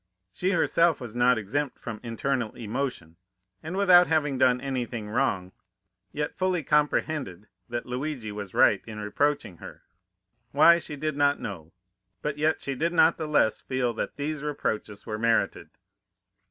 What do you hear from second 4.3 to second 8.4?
done anything wrong, yet fully comprehended that Luigi